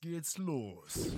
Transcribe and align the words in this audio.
Geht's 0.00 0.38
los. 0.38 1.16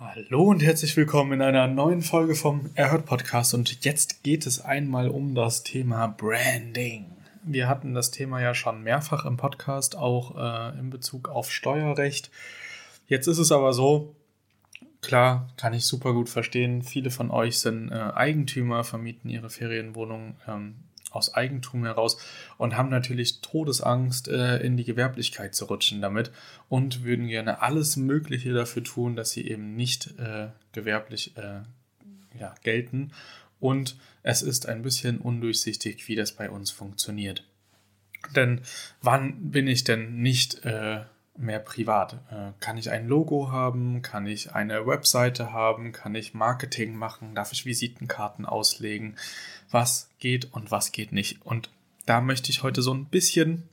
Hallo 0.00 0.42
und 0.42 0.60
herzlich 0.60 0.96
willkommen 0.96 1.34
in 1.34 1.42
einer 1.42 1.68
neuen 1.68 2.02
Folge 2.02 2.34
vom 2.34 2.68
Erhört 2.74 3.06
Podcast 3.06 3.54
und 3.54 3.84
jetzt 3.84 4.24
geht 4.24 4.44
es 4.46 4.60
einmal 4.60 5.08
um 5.08 5.36
das 5.36 5.62
Thema 5.62 6.08
Branding. 6.08 7.06
Wir 7.44 7.68
hatten 7.68 7.94
das 7.94 8.10
Thema 8.10 8.40
ja 8.40 8.54
schon 8.54 8.82
mehrfach 8.82 9.24
im 9.24 9.36
Podcast, 9.36 9.94
auch 9.94 10.36
äh, 10.36 10.78
in 10.80 10.90
Bezug 10.90 11.28
auf 11.28 11.52
Steuerrecht. 11.52 12.32
Jetzt 13.06 13.28
ist 13.28 13.38
es 13.38 13.52
aber 13.52 13.72
so, 13.72 14.16
klar, 15.00 15.48
kann 15.56 15.74
ich 15.74 15.86
super 15.86 16.12
gut 16.12 16.28
verstehen, 16.28 16.82
viele 16.82 17.12
von 17.12 17.30
euch 17.30 17.60
sind 17.60 17.92
äh, 17.92 17.94
Eigentümer, 17.94 18.82
vermieten 18.82 19.30
ihre 19.30 19.48
Ferienwohnung 19.48 20.34
ähm, 20.48 20.74
aus 21.14 21.34
Eigentum 21.34 21.84
heraus 21.84 22.18
und 22.58 22.76
haben 22.76 22.88
natürlich 22.88 23.40
Todesangst, 23.40 24.28
äh, 24.28 24.58
in 24.58 24.76
die 24.76 24.84
Gewerblichkeit 24.84 25.54
zu 25.54 25.66
rutschen 25.66 26.00
damit 26.00 26.30
und 26.68 27.04
würden 27.04 27.28
gerne 27.28 27.62
alles 27.62 27.96
Mögliche 27.96 28.52
dafür 28.52 28.84
tun, 28.84 29.16
dass 29.16 29.30
sie 29.30 29.46
eben 29.46 29.76
nicht 29.76 30.18
äh, 30.18 30.48
gewerblich 30.72 31.36
äh, 31.36 31.60
ja, 32.38 32.54
gelten. 32.62 33.12
Und 33.60 33.96
es 34.22 34.42
ist 34.42 34.66
ein 34.66 34.82
bisschen 34.82 35.18
undurchsichtig, 35.18 36.08
wie 36.08 36.16
das 36.16 36.32
bei 36.32 36.50
uns 36.50 36.70
funktioniert. 36.70 37.44
Denn 38.34 38.60
wann 39.00 39.50
bin 39.50 39.66
ich 39.66 39.84
denn 39.84 40.22
nicht 40.22 40.64
äh, 40.64 41.02
mehr 41.36 41.58
privat? 41.58 42.14
Äh, 42.30 42.52
kann 42.60 42.76
ich 42.76 42.90
ein 42.90 43.08
Logo 43.08 43.50
haben? 43.50 44.02
Kann 44.02 44.26
ich 44.26 44.54
eine 44.54 44.86
Webseite 44.86 45.52
haben? 45.52 45.92
Kann 45.92 46.14
ich 46.14 46.34
Marketing 46.34 46.94
machen? 46.94 47.34
Darf 47.34 47.52
ich 47.52 47.64
Visitenkarten 47.64 48.46
auslegen? 48.46 49.16
Was 49.70 50.10
geht 50.18 50.52
und 50.52 50.70
was 50.70 50.92
geht 50.92 51.12
nicht? 51.12 51.44
Und 51.44 51.70
da 52.06 52.20
möchte 52.20 52.50
ich 52.50 52.62
heute 52.62 52.82
so 52.82 52.92
ein 52.92 53.06
bisschen 53.06 53.68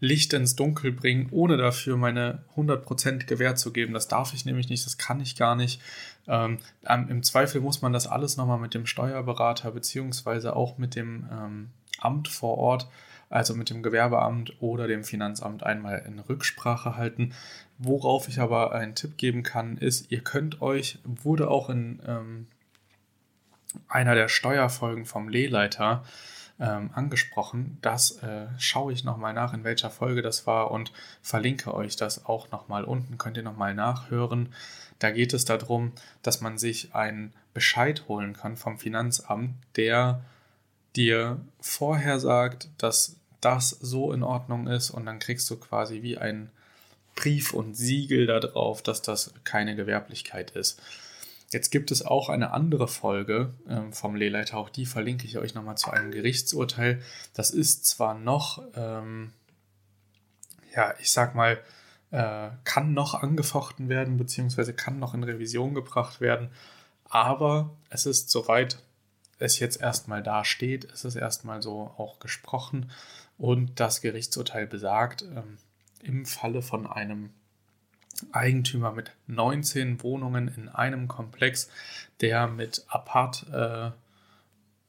Licht 0.00 0.32
ins 0.32 0.56
Dunkel 0.56 0.90
bringen, 0.90 1.28
ohne 1.30 1.56
dafür 1.56 1.96
meine 1.96 2.42
100% 2.56 3.26
Gewähr 3.26 3.54
zu 3.54 3.72
geben. 3.72 3.94
Das 3.94 4.08
darf 4.08 4.34
ich 4.34 4.44
nämlich 4.44 4.68
nicht, 4.68 4.84
das 4.84 4.98
kann 4.98 5.20
ich 5.20 5.36
gar 5.36 5.54
nicht. 5.54 5.80
Ähm, 6.26 6.58
Im 6.88 7.22
Zweifel 7.22 7.60
muss 7.60 7.82
man 7.82 7.92
das 7.92 8.08
alles 8.08 8.36
nochmal 8.36 8.58
mit 8.58 8.74
dem 8.74 8.86
Steuerberater 8.86 9.70
beziehungsweise 9.70 10.56
auch 10.56 10.76
mit 10.76 10.96
dem 10.96 11.28
ähm, 11.30 11.70
Amt 12.00 12.26
vor 12.26 12.58
Ort 12.58 12.88
also 13.32 13.54
mit 13.54 13.70
dem 13.70 13.82
Gewerbeamt 13.82 14.60
oder 14.60 14.86
dem 14.86 15.04
Finanzamt 15.04 15.62
einmal 15.62 16.04
in 16.06 16.18
Rücksprache 16.18 16.96
halten. 16.96 17.34
Worauf 17.78 18.28
ich 18.28 18.40
aber 18.40 18.72
einen 18.72 18.94
Tipp 18.94 19.16
geben 19.16 19.42
kann, 19.42 19.76
ist, 19.78 20.10
ihr 20.12 20.20
könnt 20.20 20.62
euch, 20.62 20.98
wurde 21.04 21.50
auch 21.50 21.70
in 21.70 22.00
ähm, 22.06 22.46
einer 23.88 24.14
der 24.14 24.28
Steuerfolgen 24.28 25.06
vom 25.06 25.28
Lehleiter 25.28 26.04
ähm, 26.60 26.90
angesprochen. 26.92 27.78
Das 27.80 28.22
äh, 28.22 28.46
schaue 28.58 28.92
ich 28.92 29.04
nochmal 29.04 29.32
nach, 29.32 29.54
in 29.54 29.64
welcher 29.64 29.90
Folge 29.90 30.22
das 30.22 30.46
war 30.46 30.70
und 30.70 30.92
verlinke 31.22 31.74
euch 31.74 31.96
das 31.96 32.26
auch 32.26 32.50
nochmal 32.50 32.84
unten. 32.84 33.18
Könnt 33.18 33.36
ihr 33.36 33.42
nochmal 33.42 33.74
nachhören. 33.74 34.50
Da 34.98 35.10
geht 35.10 35.32
es 35.32 35.44
darum, 35.44 35.92
dass 36.22 36.40
man 36.40 36.58
sich 36.58 36.94
einen 36.94 37.32
Bescheid 37.54 38.04
holen 38.08 38.34
kann 38.34 38.56
vom 38.56 38.78
Finanzamt, 38.78 39.54
der 39.76 40.22
dir 40.94 41.40
vorher 41.60 42.20
sagt, 42.20 42.68
dass 42.78 43.16
das 43.42 43.70
so 43.70 44.12
in 44.12 44.22
Ordnung 44.22 44.66
ist 44.66 44.90
und 44.90 45.04
dann 45.04 45.18
kriegst 45.18 45.50
du 45.50 45.56
quasi 45.56 46.02
wie 46.02 46.16
ein 46.16 46.50
Brief 47.14 47.52
und 47.52 47.74
Siegel 47.74 48.26
darauf, 48.26 48.82
dass 48.82 49.02
das 49.02 49.34
keine 49.44 49.76
Gewerblichkeit 49.76 50.52
ist. 50.52 50.80
Jetzt 51.50 51.70
gibt 51.70 51.90
es 51.90 52.04
auch 52.04 52.30
eine 52.30 52.52
andere 52.52 52.88
Folge 52.88 53.52
ähm, 53.68 53.92
vom 53.92 54.16
Lehleiter, 54.16 54.56
auch 54.56 54.70
die 54.70 54.86
verlinke 54.86 55.26
ich 55.26 55.36
euch 55.36 55.54
nochmal 55.54 55.76
zu 55.76 55.90
einem 55.90 56.10
Gerichtsurteil. 56.10 57.02
Das 57.34 57.50
ist 57.50 57.84
zwar 57.84 58.14
noch, 58.14 58.62
ähm, 58.74 59.32
ja, 60.74 60.94
ich 60.98 61.12
sag 61.12 61.34
mal, 61.34 61.58
äh, 62.10 62.48
kann 62.64 62.94
noch 62.94 63.14
angefochten 63.14 63.90
werden, 63.90 64.16
beziehungsweise 64.16 64.72
kann 64.72 64.98
noch 64.98 65.12
in 65.12 65.24
Revision 65.24 65.74
gebracht 65.74 66.22
werden, 66.22 66.50
aber 67.04 67.70
es 67.90 68.06
ist 68.06 68.30
soweit 68.30 68.78
es 69.38 69.58
jetzt 69.58 69.80
erstmal 69.80 70.22
da 70.22 70.44
steht, 70.44 70.84
ist 70.84 71.04
es 71.04 71.16
erstmal 71.16 71.62
so 71.62 71.92
auch 71.98 72.20
gesprochen 72.20 72.90
und 73.42 73.80
das 73.80 74.00
Gerichtsurteil 74.00 74.68
besagt, 74.68 75.22
ähm, 75.22 75.58
im 76.00 76.26
Falle 76.26 76.62
von 76.62 76.86
einem 76.86 77.30
Eigentümer 78.30 78.92
mit 78.92 79.10
19 79.26 80.00
Wohnungen 80.04 80.46
in 80.46 80.68
einem 80.68 81.08
Komplex, 81.08 81.68
der 82.20 82.46
mit 82.46 82.84
Apart 82.86 83.48
äh, 83.52 83.90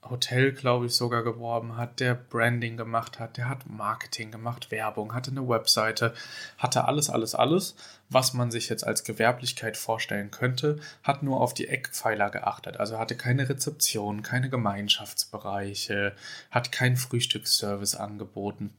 Hotel, 0.10 0.52
glaube 0.52 0.88
ich, 0.88 0.96
sogar 0.96 1.24
geworben 1.24 1.78
hat, 1.78 2.00
der 2.00 2.16
Branding 2.16 2.78
gemacht 2.78 3.20
hat, 3.20 3.38
der 3.38 3.48
hat 3.48 3.70
Marketing 3.70 4.32
gemacht, 4.32 4.72
Werbung, 4.72 5.14
hatte 5.14 5.32
eine 5.32 5.48
Webseite, 5.48 6.14
hatte 6.58 6.86
alles, 6.86 7.10
alles, 7.10 7.36
alles, 7.36 7.76
was 8.10 8.34
man 8.34 8.52
sich 8.52 8.70
jetzt 8.70 8.86
als 8.86 9.04
Gewerblichkeit 9.04 9.78
vorstellen 9.78 10.32
könnte, 10.32 10.80
hat 11.04 11.24
nur 11.24 11.40
auf 11.42 11.54
die 11.54 11.68
Eckpfeiler 11.68 12.30
geachtet. 12.30 12.78
Also 12.78 13.00
hatte 13.00 13.16
keine 13.16 13.48
Rezeption, 13.48 14.24
keine 14.24 14.50
Gemeinschaftsbereiche, 14.50 16.14
hat 16.52 16.72
keinen 16.72 16.98
Frühstücksservice 16.98 17.96
angeboten. 17.96 18.74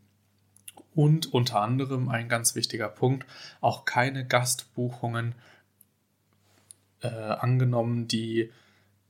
Und 0.95 1.33
unter 1.33 1.61
anderem 1.61 2.09
ein 2.09 2.29
ganz 2.29 2.55
wichtiger 2.55 2.89
Punkt, 2.89 3.27
auch 3.61 3.85
keine 3.85 4.27
Gastbuchungen 4.27 5.35
äh, 7.01 7.09
angenommen, 7.09 8.07
die 8.07 8.53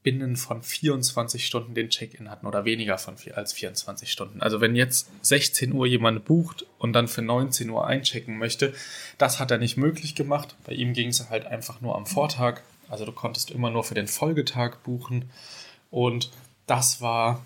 binnen 0.05 0.37
von 0.37 0.63
24 0.63 1.45
Stunden 1.45 1.75
den 1.75 1.89
Check-in 1.89 2.31
hatten 2.31 2.47
oder 2.47 2.65
weniger 2.65 2.99
von 2.99 3.17
vier, 3.17 3.37
als 3.37 3.55
24 3.55 4.13
Stunden. 4.13 4.43
Also 4.43 4.61
wenn 4.61 4.77
jetzt 4.77 5.11
16 5.23 5.73
Uhr 5.73 5.87
jemand 5.87 6.27
bucht 6.27 6.67
und 6.79 6.93
dann 6.93 7.09
für 7.09 7.23
19 7.23 7.69
Uhr 7.71 7.87
einchecken 7.87 8.39
möchte, 8.39 8.75
das 9.19 9.41
hat 9.41 9.51
er 9.51 9.59
nicht 9.59 9.79
möglich 9.79 10.15
gemacht. 10.15 10.55
Bei 10.65 10.75
ihm 10.75 10.93
ging 10.93 11.09
es 11.09 11.31
halt 11.31 11.47
einfach 11.47 11.81
nur 11.81 11.97
am 11.97 12.07
Vortag. 12.07 12.61
Also 12.89 13.07
du 13.07 13.13
konntest 13.13 13.51
immer 13.51 13.71
nur 13.71 13.83
für 13.83 13.95
den 13.95 14.07
Folgetag 14.07 14.77
buchen. 14.85 15.31
Und 15.91 16.31
das 16.67 17.01
war 17.01 17.45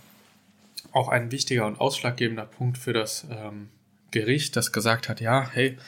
auch 0.90 1.08
ein 1.08 1.30
wichtiger 1.30 1.64
und 1.64 1.80
ausschlaggebender 1.80 2.44
Punkt 2.44 2.76
für 2.76 2.92
das 2.92 3.24
ähm, 3.30 3.68
Gericht, 4.10 4.56
das 4.56 4.72
gesagt 4.72 5.08
hat, 5.08 5.20
ja, 5.20 5.48
hey, 5.48 5.78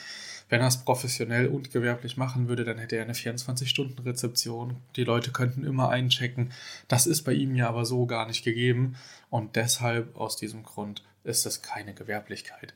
wenn 0.51 0.59
er 0.59 0.67
es 0.67 0.83
professionell 0.83 1.47
und 1.47 1.71
gewerblich 1.71 2.17
machen 2.17 2.49
würde, 2.49 2.65
dann 2.65 2.77
hätte 2.77 2.97
er 2.97 3.03
eine 3.03 3.13
24-Stunden-Rezeption. 3.13 4.75
Die 4.97 5.05
Leute 5.05 5.31
könnten 5.31 5.63
immer 5.63 5.87
einchecken. 5.87 6.51
Das 6.89 7.07
ist 7.07 7.23
bei 7.23 7.31
ihm 7.31 7.55
ja 7.55 7.69
aber 7.69 7.85
so 7.85 8.05
gar 8.05 8.27
nicht 8.27 8.43
gegeben. 8.43 8.97
Und 9.29 9.55
deshalb, 9.55 10.17
aus 10.17 10.35
diesem 10.35 10.63
Grund, 10.63 11.05
ist 11.23 11.45
es 11.45 11.61
keine 11.61 11.93
Gewerblichkeit. 11.93 12.73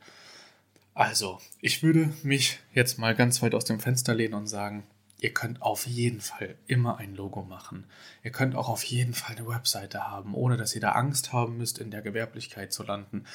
Also, 0.94 1.38
ich 1.60 1.82
würde 1.82 2.14
mich 2.22 2.60
jetzt 2.72 2.98
mal 2.98 3.14
ganz 3.14 3.42
weit 3.42 3.54
aus 3.54 3.66
dem 3.66 3.78
Fenster 3.78 4.14
lehnen 4.14 4.32
und 4.32 4.46
sagen, 4.46 4.84
ihr 5.20 5.34
könnt 5.34 5.60
auf 5.60 5.86
jeden 5.86 6.22
Fall 6.22 6.54
immer 6.66 6.96
ein 6.96 7.14
Logo 7.14 7.42
machen. 7.42 7.84
Ihr 8.24 8.30
könnt 8.30 8.54
auch 8.54 8.70
auf 8.70 8.84
jeden 8.84 9.12
Fall 9.12 9.36
eine 9.36 9.48
Webseite 9.48 10.08
haben, 10.08 10.32
ohne 10.34 10.56
dass 10.56 10.74
ihr 10.74 10.80
da 10.80 10.92
Angst 10.92 11.34
haben 11.34 11.58
müsst, 11.58 11.78
in 11.78 11.90
der 11.90 12.00
Gewerblichkeit 12.00 12.72
zu 12.72 12.84
landen. 12.84 13.26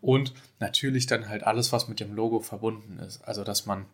Und 0.00 0.32
natürlich 0.60 1.06
dann 1.06 1.28
halt 1.28 1.42
alles, 1.42 1.72
was 1.72 1.88
mit 1.88 2.00
dem 2.00 2.14
Logo 2.14 2.40
verbunden 2.40 2.98
ist. 2.98 3.22
Also, 3.22 3.44
dass 3.44 3.66
man 3.66 3.86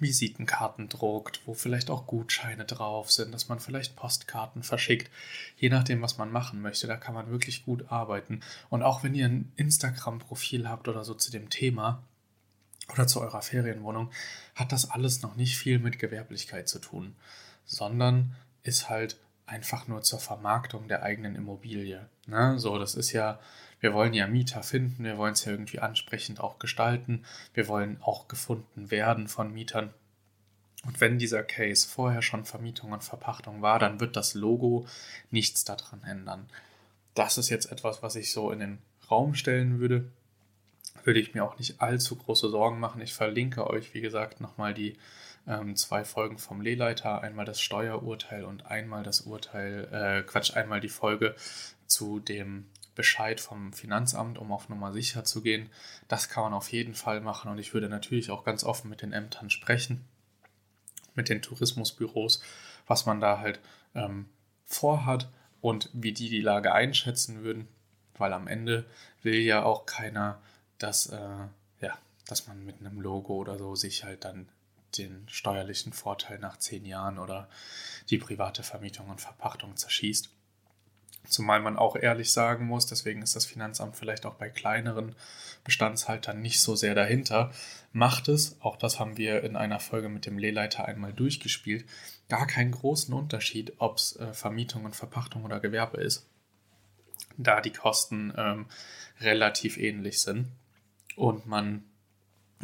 Visitenkarten 0.00 0.88
druckt, 0.88 1.40
wo 1.46 1.54
vielleicht 1.54 1.90
auch 1.90 2.06
Gutscheine 2.06 2.64
drauf 2.64 3.12
sind, 3.12 3.32
dass 3.32 3.48
man 3.48 3.60
vielleicht 3.60 3.96
Postkarten 3.96 4.62
verschickt, 4.62 5.10
je 5.56 5.68
nachdem, 5.68 6.02
was 6.02 6.18
man 6.18 6.30
machen 6.30 6.60
möchte. 6.60 6.86
Da 6.86 6.96
kann 6.96 7.14
man 7.14 7.30
wirklich 7.30 7.64
gut 7.64 7.90
arbeiten. 7.90 8.40
Und 8.70 8.82
auch 8.82 9.02
wenn 9.02 9.14
ihr 9.14 9.26
ein 9.26 9.52
Instagram-Profil 9.56 10.68
habt 10.68 10.88
oder 10.88 11.04
so 11.04 11.14
zu 11.14 11.30
dem 11.30 11.48
Thema 11.50 12.02
oder 12.92 13.06
zu 13.06 13.20
eurer 13.20 13.42
Ferienwohnung, 13.42 14.10
hat 14.54 14.72
das 14.72 14.90
alles 14.90 15.22
noch 15.22 15.36
nicht 15.36 15.56
viel 15.56 15.78
mit 15.78 15.98
Gewerblichkeit 15.98 16.68
zu 16.68 16.78
tun, 16.80 17.14
sondern 17.64 18.34
ist 18.62 18.88
halt 18.88 19.18
einfach 19.46 19.88
nur 19.88 20.02
zur 20.02 20.18
Vermarktung 20.18 20.88
der 20.88 21.02
eigenen 21.02 21.36
Immobilie. 21.36 22.08
Ne? 22.26 22.58
So, 22.58 22.78
das 22.78 22.94
ist 22.94 23.12
ja 23.12 23.38
wir 23.84 23.92
wollen 23.92 24.14
ja 24.14 24.26
Mieter 24.26 24.62
finden, 24.62 25.04
wir 25.04 25.18
wollen 25.18 25.34
es 25.34 25.44
ja 25.44 25.52
irgendwie 25.52 25.78
ansprechend 25.78 26.40
auch 26.40 26.58
gestalten, 26.58 27.22
wir 27.52 27.68
wollen 27.68 27.98
auch 28.00 28.28
gefunden 28.28 28.90
werden 28.90 29.28
von 29.28 29.52
Mietern. 29.52 29.92
Und 30.86 31.02
wenn 31.02 31.18
dieser 31.18 31.42
Case 31.42 31.86
vorher 31.86 32.22
schon 32.22 32.46
Vermietung 32.46 32.92
und 32.92 33.04
Verpachtung 33.04 33.60
war, 33.60 33.78
dann 33.78 34.00
wird 34.00 34.16
das 34.16 34.32
Logo 34.32 34.86
nichts 35.30 35.66
daran 35.66 36.02
ändern. 36.02 36.48
Das 37.12 37.36
ist 37.36 37.50
jetzt 37.50 37.70
etwas, 37.70 38.02
was 38.02 38.16
ich 38.16 38.32
so 38.32 38.50
in 38.50 38.60
den 38.60 38.78
Raum 39.10 39.34
stellen 39.34 39.78
würde. 39.80 40.10
Würde 41.02 41.20
ich 41.20 41.34
mir 41.34 41.44
auch 41.44 41.58
nicht 41.58 41.82
allzu 41.82 42.16
große 42.16 42.48
Sorgen 42.48 42.80
machen. 42.80 43.02
Ich 43.02 43.12
verlinke 43.12 43.68
euch, 43.68 43.92
wie 43.92 44.00
gesagt, 44.00 44.40
nochmal 44.40 44.72
die 44.72 44.96
ähm, 45.46 45.76
zwei 45.76 46.06
Folgen 46.06 46.38
vom 46.38 46.62
Lehleiter. 46.62 47.20
Einmal 47.20 47.44
das 47.44 47.60
Steuerurteil 47.60 48.44
und 48.44 48.64
einmal 48.64 49.02
das 49.02 49.20
Urteil, 49.20 49.88
äh, 49.92 50.22
Quatsch, 50.22 50.56
einmal 50.56 50.80
die 50.80 50.88
Folge 50.88 51.34
zu 51.86 52.18
dem 52.18 52.64
Bescheid 52.94 53.40
vom 53.40 53.72
Finanzamt, 53.72 54.38
um 54.38 54.52
auf 54.52 54.68
Nummer 54.68 54.92
sicher 54.92 55.24
zu 55.24 55.42
gehen. 55.42 55.70
Das 56.08 56.28
kann 56.28 56.44
man 56.44 56.54
auf 56.54 56.72
jeden 56.72 56.94
Fall 56.94 57.20
machen 57.20 57.50
und 57.50 57.58
ich 57.58 57.74
würde 57.74 57.88
natürlich 57.88 58.30
auch 58.30 58.44
ganz 58.44 58.64
offen 58.64 58.88
mit 58.90 59.02
den 59.02 59.12
Ämtern 59.12 59.50
sprechen, 59.50 60.04
mit 61.14 61.28
den 61.28 61.42
Tourismusbüros, 61.42 62.42
was 62.86 63.06
man 63.06 63.20
da 63.20 63.38
halt 63.38 63.60
ähm, 63.94 64.26
vorhat 64.64 65.28
und 65.60 65.90
wie 65.92 66.12
die 66.12 66.28
die 66.28 66.40
Lage 66.40 66.72
einschätzen 66.72 67.42
würden, 67.42 67.68
weil 68.16 68.32
am 68.32 68.46
Ende 68.46 68.84
will 69.22 69.36
ja 69.36 69.64
auch 69.64 69.86
keiner, 69.86 70.40
dass, 70.78 71.06
äh, 71.06 71.18
ja, 71.80 71.98
dass 72.26 72.46
man 72.46 72.64
mit 72.64 72.80
einem 72.80 73.00
Logo 73.00 73.34
oder 73.34 73.58
so 73.58 73.74
sich 73.74 74.04
halt 74.04 74.24
dann 74.24 74.48
den 74.98 75.26
steuerlichen 75.28 75.92
Vorteil 75.92 76.38
nach 76.38 76.58
zehn 76.58 76.84
Jahren 76.84 77.18
oder 77.18 77.48
die 78.10 78.18
private 78.18 78.62
Vermietung 78.62 79.08
und 79.08 79.20
Verpachtung 79.20 79.76
zerschießt. 79.76 80.30
Zumal 81.26 81.60
man 81.60 81.76
auch 81.76 81.96
ehrlich 81.96 82.32
sagen 82.32 82.66
muss, 82.66 82.86
deswegen 82.86 83.22
ist 83.22 83.34
das 83.34 83.46
Finanzamt 83.46 83.96
vielleicht 83.96 84.26
auch 84.26 84.34
bei 84.34 84.50
kleineren 84.50 85.14
Bestandshaltern 85.64 86.40
nicht 86.40 86.60
so 86.60 86.76
sehr 86.76 86.94
dahinter, 86.94 87.50
macht 87.92 88.28
es, 88.28 88.60
auch 88.60 88.76
das 88.76 89.00
haben 89.00 89.16
wir 89.16 89.42
in 89.42 89.56
einer 89.56 89.80
Folge 89.80 90.08
mit 90.08 90.26
dem 90.26 90.36
Lehleiter 90.36 90.84
einmal 90.84 91.12
durchgespielt, 91.12 91.86
gar 92.28 92.46
keinen 92.46 92.72
großen 92.72 93.14
Unterschied, 93.14 93.72
ob 93.78 93.96
es 93.96 94.16
äh, 94.16 94.34
Vermietung 94.34 94.84
und 94.84 94.94
Verpachtung 94.94 95.44
oder 95.44 95.60
Gewerbe 95.60 95.98
ist, 95.98 96.28
da 97.38 97.60
die 97.60 97.72
Kosten 97.72 98.32
ähm, 98.36 98.66
relativ 99.20 99.78
ähnlich 99.78 100.20
sind 100.20 100.48
und 101.16 101.46
man 101.46 101.84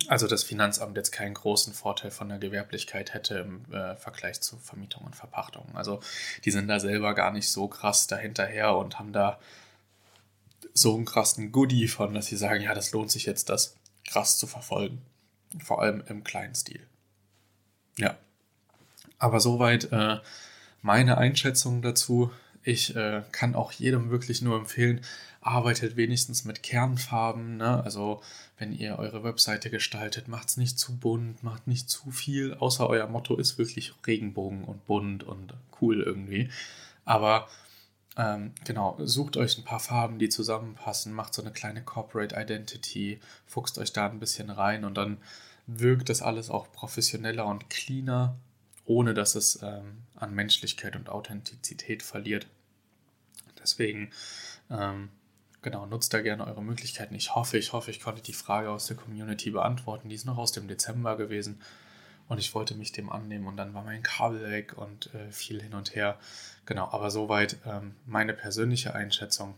also 0.06 0.26
das 0.26 0.44
Finanzamt 0.44 0.96
jetzt 0.96 1.10
keinen 1.10 1.34
großen 1.34 1.72
Vorteil 1.74 2.10
von 2.10 2.28
der 2.28 2.38
Gewerblichkeit 2.38 3.12
hätte 3.12 3.38
im 3.38 3.72
äh, 3.72 3.96
Vergleich 3.96 4.40
zu 4.40 4.56
Vermietung 4.58 5.04
und 5.04 5.16
Verpachtung. 5.16 5.66
Also 5.74 6.00
die 6.44 6.50
sind 6.50 6.68
da 6.68 6.80
selber 6.80 7.14
gar 7.14 7.32
nicht 7.32 7.50
so 7.50 7.68
krass 7.68 8.06
dahinterher 8.06 8.76
und 8.76 8.98
haben 8.98 9.12
da 9.12 9.38
so 10.72 10.94
einen 10.94 11.04
krassen 11.04 11.52
Goodie 11.52 11.88
von, 11.88 12.14
dass 12.14 12.26
sie 12.26 12.36
sagen, 12.36 12.62
ja, 12.62 12.74
das 12.74 12.92
lohnt 12.92 13.10
sich 13.10 13.26
jetzt, 13.26 13.48
das 13.48 13.76
krass 14.06 14.38
zu 14.38 14.46
verfolgen. 14.46 15.02
Vor 15.62 15.82
allem 15.82 16.02
im 16.06 16.24
kleinen 16.24 16.54
Stil. 16.54 16.86
Ja. 17.96 18.16
Aber 19.18 19.40
soweit 19.40 19.92
äh, 19.92 20.18
meine 20.82 21.18
Einschätzung 21.18 21.82
dazu. 21.82 22.30
Ich 22.62 22.94
äh, 22.94 23.22
kann 23.32 23.54
auch 23.54 23.72
jedem 23.72 24.10
wirklich 24.10 24.42
nur 24.42 24.56
empfehlen, 24.56 25.00
arbeitet 25.40 25.96
wenigstens 25.96 26.44
mit 26.44 26.62
Kernfarben. 26.62 27.56
Ne? 27.56 27.82
Also 27.82 28.20
wenn 28.58 28.72
ihr 28.72 28.98
eure 28.98 29.24
Webseite 29.24 29.70
gestaltet, 29.70 30.28
macht 30.28 30.48
es 30.50 30.56
nicht 30.56 30.78
zu 30.78 30.96
bunt, 30.96 31.42
macht 31.42 31.66
nicht 31.66 31.88
zu 31.88 32.10
viel, 32.10 32.54
außer 32.54 32.88
euer 32.88 33.06
Motto 33.06 33.36
ist 33.36 33.56
wirklich 33.56 33.94
Regenbogen 34.06 34.64
und 34.64 34.86
bunt 34.86 35.24
und 35.24 35.54
cool 35.80 36.02
irgendwie. 36.02 36.50
Aber 37.04 37.48
ähm, 38.16 38.52
genau, 38.64 38.98
sucht 39.00 39.36
euch 39.38 39.56
ein 39.56 39.64
paar 39.64 39.80
Farben, 39.80 40.18
die 40.18 40.28
zusammenpassen, 40.28 41.14
macht 41.14 41.32
so 41.32 41.42
eine 41.42 41.52
kleine 41.52 41.82
Corporate 41.82 42.34
Identity, 42.38 43.20
fuchst 43.46 43.78
euch 43.78 43.92
da 43.92 44.06
ein 44.06 44.20
bisschen 44.20 44.50
rein 44.50 44.84
und 44.84 44.94
dann 44.94 45.18
wirkt 45.66 46.08
das 46.08 46.20
alles 46.20 46.50
auch 46.50 46.70
professioneller 46.72 47.46
und 47.46 47.70
cleaner, 47.70 48.36
ohne 48.90 49.14
dass 49.14 49.36
es 49.36 49.62
ähm, 49.62 50.02
an 50.16 50.34
Menschlichkeit 50.34 50.96
und 50.96 51.08
Authentizität 51.08 52.02
verliert. 52.02 52.48
Deswegen 53.62 54.10
ähm, 54.68 55.10
Genau, 55.62 55.84
nutzt 55.84 56.14
da 56.14 56.22
gerne 56.22 56.46
eure 56.46 56.62
Möglichkeiten. 56.62 57.14
Ich 57.14 57.34
hoffe, 57.34 57.58
ich 57.58 57.74
hoffe, 57.74 57.90
ich 57.90 58.00
konnte 58.00 58.22
die 58.22 58.32
Frage 58.32 58.70
aus 58.70 58.86
der 58.86 58.96
Community 58.96 59.50
beantworten. 59.50 60.08
Die 60.08 60.14
ist 60.14 60.24
noch 60.24 60.38
aus 60.38 60.52
dem 60.52 60.68
Dezember 60.68 61.18
gewesen 61.18 61.60
und 62.28 62.38
ich 62.38 62.54
wollte 62.54 62.74
mich 62.74 62.92
dem 62.92 63.10
annehmen 63.10 63.46
und 63.46 63.58
dann 63.58 63.74
war 63.74 63.84
mein 63.84 64.02
Kabel 64.02 64.50
weg 64.50 64.78
und 64.78 65.12
äh, 65.14 65.30
viel 65.30 65.60
hin 65.60 65.74
und 65.74 65.94
her. 65.94 66.18
Genau, 66.64 66.88
aber 66.90 67.10
soweit 67.10 67.58
ähm, 67.66 67.94
meine 68.06 68.32
persönliche 68.32 68.94
Einschätzung. 68.94 69.54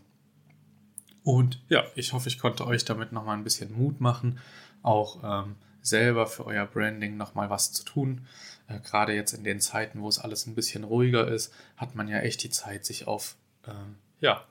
Und 1.23 1.63
ja, 1.69 1.85
ich 1.95 2.11
hoffe, 2.11 2.27
ich 2.27 2.37
konnte 2.37 2.67
euch 2.67 2.83
damit 2.83 3.13
nochmal 3.13 3.37
ein 3.37 3.45
bisschen 3.45 3.71
Mut 3.71 4.01
machen, 4.01 4.39
auch 4.81 5.23
ähm, 5.23 5.55
selber 5.83 6.25
für 6.25 6.45
euer 6.45 6.65
Branding 6.65 7.17
nochmal 7.17 7.51
was 7.51 7.71
zu 7.71 7.83
tun. 7.83 8.25
Äh, 8.67 8.79
Gerade 8.79 9.13
jetzt 9.13 9.33
in 9.33 9.43
den 9.43 9.59
Zeiten, 9.59 10.01
wo 10.01 10.09
es 10.09 10.17
alles 10.17 10.47
ein 10.47 10.55
bisschen 10.55 10.83
ruhiger 10.83 11.27
ist, 11.27 11.53
hat 11.77 11.93
man 11.93 12.07
ja 12.07 12.19
echt 12.19 12.41
die 12.41 12.49
Zeit, 12.49 12.85
sich 12.85 13.05
auf 13.05 13.35
ähm, 13.67 13.97
ja, 14.19 14.43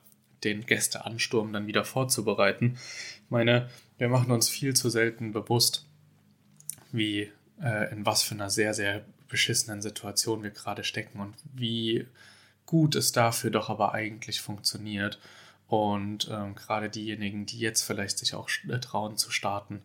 den 0.43 0.65
Gästeansturm 0.65 1.51
dann 1.51 1.67
wieder 1.67 1.83
vorzubereiten. 1.83 2.77
Ich 3.25 3.29
meine, 3.29 3.69
wir 3.97 4.09
machen 4.09 4.31
uns 4.31 4.49
viel 4.49 4.75
zu 4.75 4.89
selten 4.89 5.33
bewusst, 5.33 5.85
wie 6.91 7.31
äh, 7.61 7.91
in 7.91 8.05
was 8.05 8.21
für 8.21 8.35
einer 8.35 8.49
sehr, 8.49 8.73
sehr 8.73 9.03
beschissenen 9.27 9.81
Situation 9.81 10.43
wir 10.43 10.51
gerade 10.51 10.83
stecken 10.83 11.19
und 11.19 11.33
wie 11.53 12.05
gut 12.67 12.95
es 12.95 13.11
dafür 13.11 13.49
doch 13.49 13.69
aber 13.69 13.93
eigentlich 13.93 14.41
funktioniert. 14.41 15.19
Und 15.67 16.29
ähm, 16.31 16.53
gerade 16.53 16.89
diejenigen, 16.89 17.47
die 17.47 17.57
jetzt 17.57 17.81
vielleicht 17.81 18.19
sich 18.19 18.35
auch 18.35 18.47
äh, 18.69 18.79
trauen 18.79 19.17
zu 19.17 19.31
starten 19.31 19.81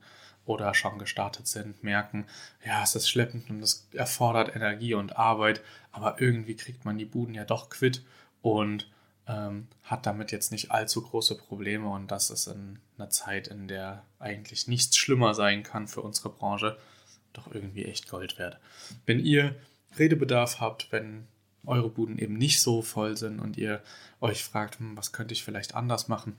oder 0.49 0.75
schon 0.75 0.99
gestartet 0.99 1.47
sind, 1.47 1.85
merken, 1.85 2.27
ja, 2.65 2.83
es 2.83 2.95
ist 2.95 3.09
schleppend 3.09 3.51
und 3.51 3.63
es 3.63 3.87
erfordert 3.93 4.57
Energie 4.57 4.95
und 4.95 5.17
Arbeit, 5.17 5.61
aber 5.93 6.21
irgendwie 6.21 6.57
kriegt 6.57 6.85
man 6.85 6.97
die 6.97 7.05
Buden 7.05 7.35
ja 7.35 7.45
doch 7.45 7.69
quitt 7.69 8.03
und 8.41 8.91
ähm, 9.27 9.69
hat 9.83 10.07
damit 10.07 10.33
jetzt 10.33 10.51
nicht 10.51 10.71
allzu 10.71 11.03
große 11.03 11.37
Probleme 11.37 11.89
und 11.89 12.11
das 12.11 12.31
ist 12.31 12.47
in 12.47 12.79
einer 12.97 13.11
Zeit, 13.11 13.49
in 13.49 13.69
der 13.69 14.05
eigentlich 14.19 14.69
nichts 14.69 14.97
schlimmer 14.97 15.35
sein 15.35 15.63
kann 15.63 15.87
für 15.87 16.01
unsere 16.01 16.31
Branche, 16.31 16.79
doch 17.35 17.53
irgendwie 17.53 17.85
echt 17.85 18.09
Gold 18.09 18.39
wert. 18.39 18.59
Wenn 19.05 19.21
ihr 19.21 19.55
Redebedarf 19.99 20.61
habt, 20.61 20.91
wenn 20.93 21.29
eure 21.67 21.91
Buden 21.91 22.19
eben 22.19 22.39
nicht 22.39 22.63
so 22.63 22.81
voll 22.81 23.19
sind 23.19 23.39
und 23.39 23.59
ihr 23.59 23.83
euch 24.23 24.43
fragt, 24.43 24.79
hm, 24.79 24.97
was 24.97 25.13
könnte 25.13 25.35
ich 25.35 25.45
vielleicht 25.45 25.75
anders 25.75 26.09
machen, 26.09 26.39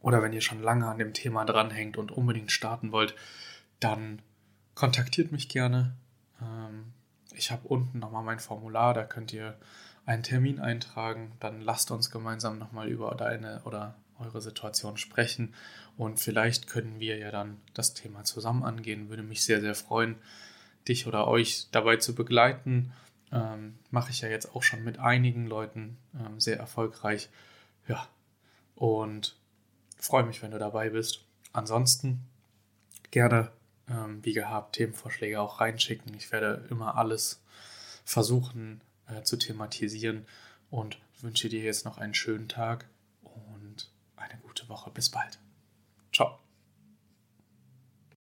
oder 0.00 0.22
wenn 0.22 0.32
ihr 0.32 0.40
schon 0.40 0.62
lange 0.62 0.86
an 0.86 0.98
dem 0.98 1.12
Thema 1.12 1.44
dranhängt 1.44 1.96
und 1.96 2.12
unbedingt 2.12 2.52
starten 2.52 2.92
wollt, 2.92 3.14
dann 3.78 4.22
kontaktiert 4.74 5.32
mich 5.32 5.48
gerne. 5.48 5.94
Ähm, 6.40 6.92
ich 7.34 7.50
habe 7.50 7.68
unten 7.68 7.98
nochmal 7.98 8.24
mein 8.24 8.40
Formular, 8.40 8.94
da 8.94 9.04
könnt 9.04 9.32
ihr 9.32 9.56
einen 10.06 10.22
Termin 10.22 10.58
eintragen, 10.58 11.32
dann 11.40 11.60
lasst 11.60 11.90
uns 11.90 12.10
gemeinsam 12.10 12.58
nochmal 12.58 12.88
über 12.88 13.14
deine 13.14 13.62
oder 13.64 13.94
eure 14.18 14.40
Situation 14.40 14.96
sprechen 14.96 15.54
und 15.96 16.18
vielleicht 16.18 16.66
können 16.66 17.00
wir 17.00 17.18
ja 17.18 17.30
dann 17.30 17.58
das 17.74 17.94
Thema 17.94 18.24
zusammen 18.24 18.64
angehen. 18.64 19.08
Würde 19.08 19.22
mich 19.22 19.44
sehr, 19.44 19.60
sehr 19.60 19.74
freuen, 19.74 20.16
dich 20.88 21.06
oder 21.06 21.28
euch 21.28 21.68
dabei 21.72 21.96
zu 21.96 22.14
begleiten. 22.14 22.92
Ähm, 23.32 23.78
Mache 23.90 24.10
ich 24.10 24.20
ja 24.22 24.28
jetzt 24.28 24.54
auch 24.54 24.62
schon 24.62 24.82
mit 24.82 24.98
einigen 24.98 25.46
Leuten 25.46 25.96
ähm, 26.18 26.40
sehr 26.40 26.58
erfolgreich. 26.58 27.28
Ja, 27.86 28.08
und 28.74 29.36
freue 30.00 30.24
mich, 30.24 30.42
wenn 30.42 30.50
du 30.50 30.58
dabei 30.58 30.90
bist. 30.90 31.24
Ansonsten 31.52 32.26
gerne, 33.10 33.50
ähm, 33.88 34.24
wie 34.24 34.32
gehabt, 34.32 34.76
Themenvorschläge 34.76 35.40
auch 35.40 35.60
reinschicken. 35.60 36.14
Ich 36.14 36.30
werde 36.32 36.66
immer 36.70 36.96
alles 36.96 37.42
versuchen 38.04 38.80
äh, 39.08 39.22
zu 39.22 39.36
thematisieren 39.36 40.26
und 40.70 40.98
wünsche 41.20 41.48
dir 41.48 41.62
jetzt 41.62 41.84
noch 41.84 41.98
einen 41.98 42.14
schönen 42.14 42.48
Tag 42.48 42.88
und 43.22 43.90
eine 44.16 44.38
gute 44.42 44.68
Woche. 44.68 44.90
Bis 44.90 45.10
bald. 45.10 45.39